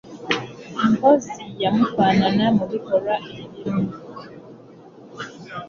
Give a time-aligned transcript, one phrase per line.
[0.91, 3.91] Mpozzi yamufaanana mu bikolwa ebimu.